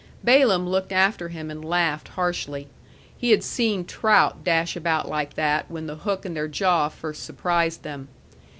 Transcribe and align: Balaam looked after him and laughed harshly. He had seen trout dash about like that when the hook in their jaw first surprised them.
Balaam 0.23 0.67
looked 0.67 0.91
after 0.91 1.29
him 1.29 1.51
and 1.51 1.63
laughed 1.63 2.07
harshly. 2.07 2.67
He 3.15 3.29
had 3.29 3.43
seen 3.43 3.85
trout 3.85 4.43
dash 4.43 4.75
about 4.75 5.07
like 5.07 5.35
that 5.35 5.69
when 5.69 5.85
the 5.85 5.97
hook 5.97 6.25
in 6.25 6.33
their 6.33 6.47
jaw 6.47 6.89
first 6.89 7.21
surprised 7.23 7.83
them. 7.83 8.07